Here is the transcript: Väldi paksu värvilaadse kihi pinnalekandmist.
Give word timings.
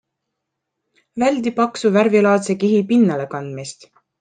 Väldi 1.23 1.53
paksu 1.59 1.93
värvilaadse 1.99 2.57
kihi 2.65 2.83
pinnalekandmist. 2.95 3.89